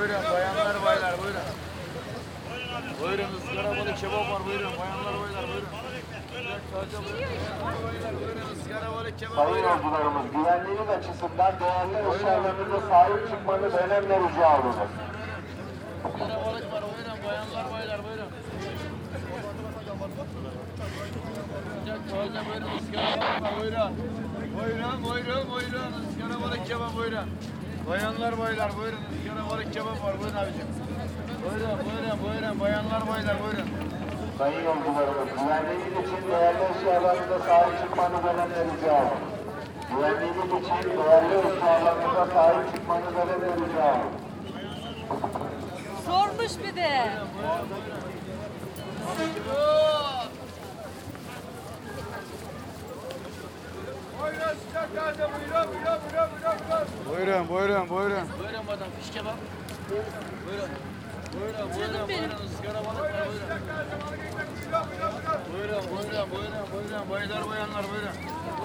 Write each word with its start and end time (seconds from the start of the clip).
Buyurun 0.00 0.24
bayanlar 0.32 0.76
baylar 0.84 1.14
buyurun. 1.22 1.40
Buyurun 3.00 3.34
ızgara 3.36 3.70
balık 3.76 3.98
kebap 3.98 4.30
var 4.30 4.46
buyurun 4.46 4.72
bayanlar 4.80 5.14
baylar 5.22 5.44
buyurun. 5.50 5.68
Sayın 9.36 9.64
yolcularımız 9.64 10.26
güvenliğiniz 10.32 10.88
açısından 10.88 11.52
değerli 11.60 12.16
eşyalarınıza 12.16 12.80
sahip 12.88 13.30
çıkmanız 13.30 13.74
önemli 13.74 14.08
rica 14.08 14.60
olunur. 14.60 14.88
Izgara 16.08 16.46
balık 16.46 16.72
var 16.72 16.82
buyurun 16.82 17.18
bayanlar 17.26 17.72
baylar 17.72 18.00
buyurun. 18.04 18.30
Buyurun 22.12 22.46
buyurun. 23.60 23.92
Buyurun 24.56 25.04
buyurun 25.04 25.50
buyurun 25.50 25.92
ızgara 26.08 26.42
balık 26.42 26.66
kebap 26.66 26.96
buyurun. 26.96 27.28
Bayanlar 27.90 28.38
baylar 28.38 28.76
buyurun 28.76 28.98
ızgara 29.14 29.50
balık 29.50 29.72
kebap 29.74 30.04
var 30.04 30.14
buyurun 30.20 30.36
abicim. 30.36 30.66
Buyurun 31.42 31.78
buyurun 31.84 32.18
buyurun 32.22 32.60
bayanlar 32.60 33.08
baylar 33.08 33.36
buyurun. 33.42 33.68
Sayın 34.38 34.64
yolcularımız 34.64 35.28
güvenliğiniz 35.40 36.08
için 36.08 36.30
değerli 36.30 36.62
eşyalarınıza 36.70 37.38
sahip 37.38 37.80
çıkmanız 37.80 38.24
önemli 38.24 38.54
rica 38.54 38.92
olunur. 38.92 39.30
Güvenliğiniz 39.90 40.64
için 40.64 40.98
değerli 40.98 41.34
eşyalarınıza 41.38 42.26
sahip 42.34 42.74
çıkmanız 42.74 43.14
önemli 43.14 43.46
rica 43.46 43.84
olunur. 43.92 44.12
Sormuş 46.06 46.52
bir 46.64 46.76
de. 46.76 47.10
Buyurun 54.20 54.54
sıcak 54.66 54.88
taze 54.96 55.28
buyurun 55.32 55.50
buyurun 55.52 55.72
buyurun 55.72 56.00
buyurun. 56.02 56.09
Buyurun 57.10 57.48
buyurun 57.48 57.88
buyurun. 57.88 58.28
Buyurun 58.38 58.64
madam 58.66 58.88
fiş 59.00 59.10
kebap. 59.14 59.34
Buyurun. 60.46 60.68
Buyurun 61.32 61.74
buyurun 61.76 62.08
buyurun 62.08 62.46
ızgara 62.46 62.80
balık 62.84 63.14
var 63.14 63.26
buyurun. 63.28 63.60
Buyurun 65.52 65.84
buyurun 65.90 66.30
buyurun 66.30 66.66
buyurun 66.72 67.10
baylar 67.10 67.48
bayanlar 67.48 67.84
buyurun. 67.90 68.16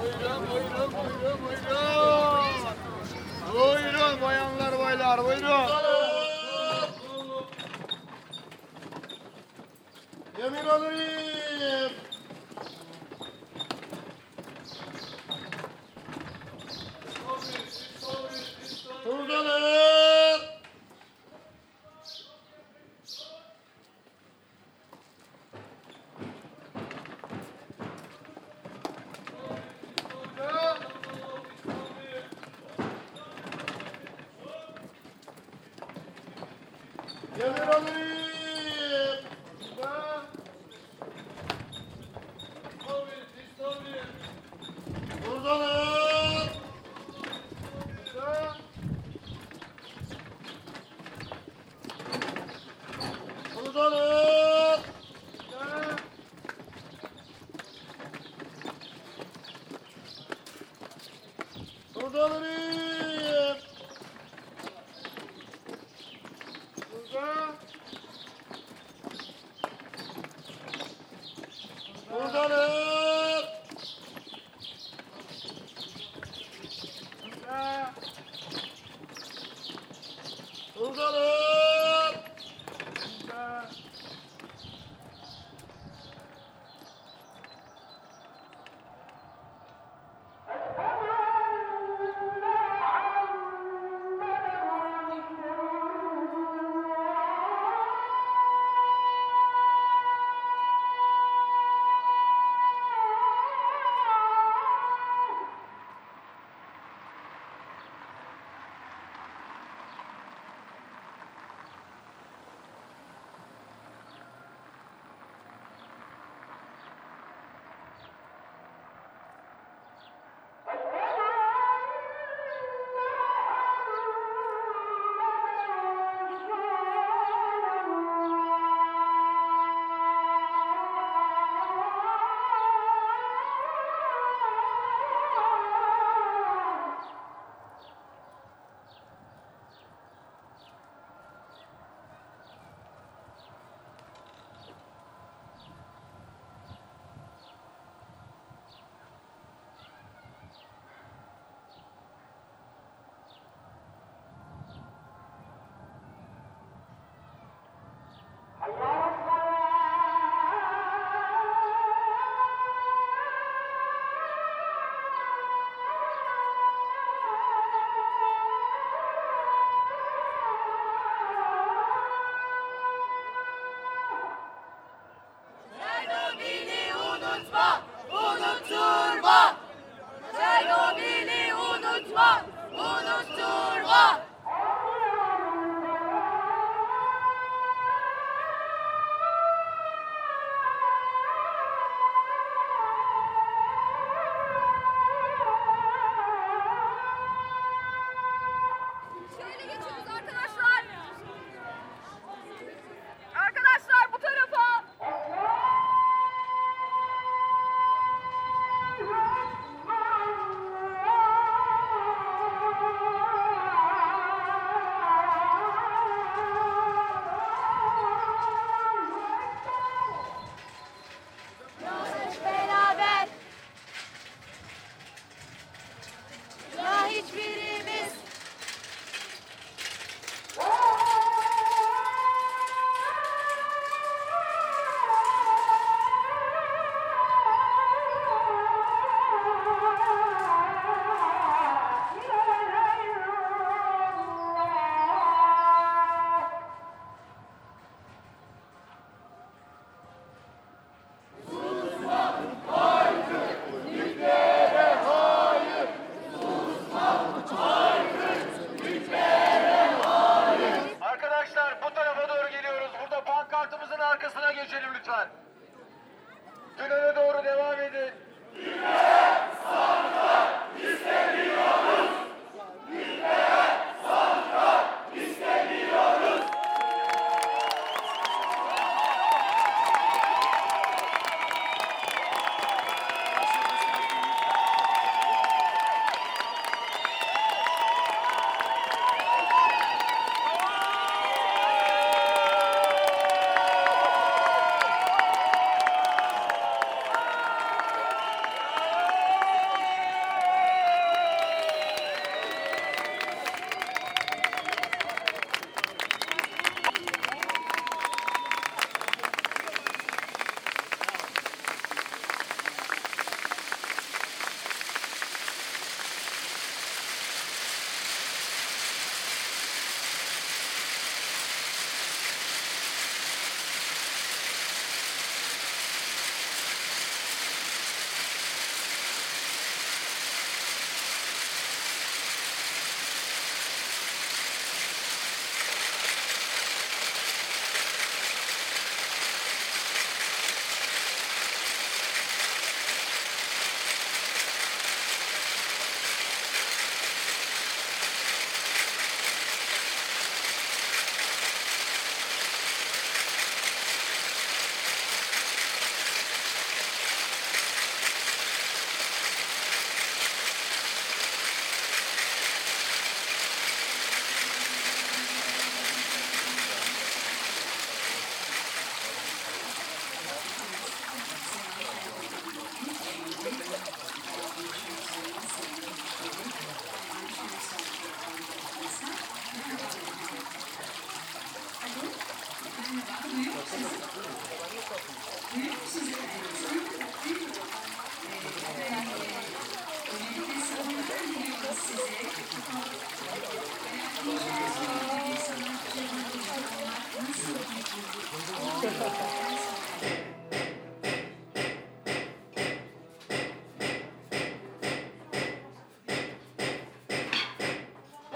Buyurun 0.01 0.41
buyurun 0.51 0.91
buyurun 0.93 1.39
buyurun. 1.43 1.65
Buyurun 3.53 4.21
bayanlar 4.21 4.79
baylar 4.79 5.25
buyurun. 5.25 5.69
Yemin 10.39 10.65
alayım. 10.65 11.04
Yemin 37.39 37.57
alayım. 37.57 39.25
Buradan 45.25 45.61
Buradan 53.55 53.91
Buradan 53.91 53.91
Burada 61.95 62.64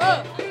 어. 0.09 0.48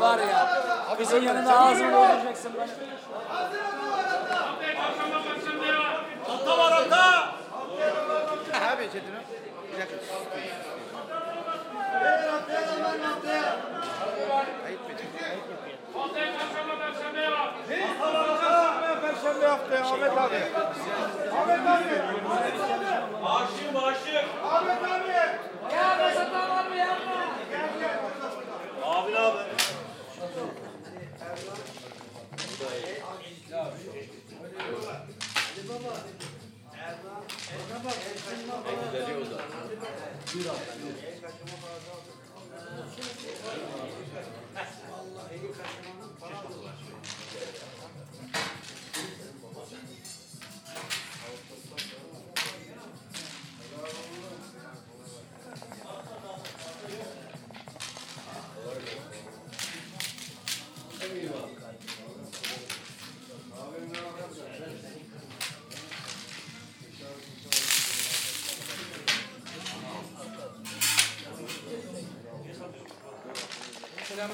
Var 0.00 0.18
ya. 0.18 0.48
Bizim 1.00 1.22
yanında 1.22 1.60
ağzını 1.60 1.92
dolduracaksın 1.92 2.52
bana. 2.56 2.66
Ata 6.34 6.58
var 6.58 6.72
ata! 6.72 7.28
Abi 8.74 8.82
Çetin 8.92 8.98
abi. 8.98 9.24
Bir 9.72 9.80
dakika. 9.80 9.96
Ayıp 14.66 14.80
Çetin. 14.88 15.10
Perşembe 19.02 19.46
haftaya 19.46 19.84
Ahmet 19.84 20.18
abi. 20.18 20.40
Bir 74.20 74.26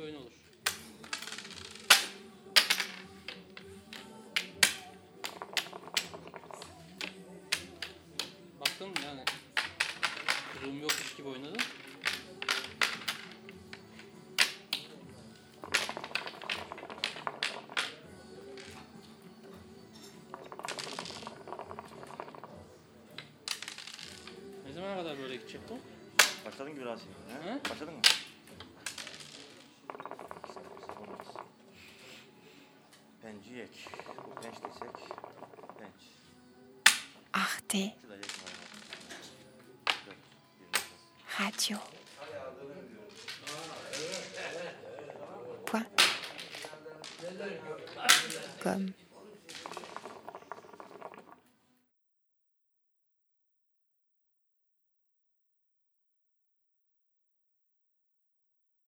oyun 0.00 0.14
olur. 0.14 0.30
Baktın 8.60 8.88
mı 8.88 8.94
yani? 9.04 9.24
Kırılım 10.52 10.80
yokmuş 10.80 11.16
gibi 11.16 11.28
oynadın. 11.28 11.56
Bu? 25.68 25.78
Başladın 26.46 26.74
gibi 26.74 26.84
Rasim. 26.84 27.08
He? 27.42 27.50
He? 27.50 27.60
Başladın 27.70 27.94
mı? 27.94 28.00
Penci 33.22 33.54
yek. 33.54 33.88
Bu 34.26 34.40
penç 34.40 34.54
desek. 34.54 35.08
Penç. 35.78 36.02
Dört. 40.06 40.16
Yirmi. 40.60 40.78
Radio. 41.40 41.78
Point. 45.66 45.86
Com. 48.62 48.99